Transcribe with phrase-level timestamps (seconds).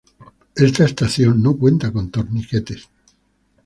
[0.55, 2.89] Esta estación no cuenta con torniquetes.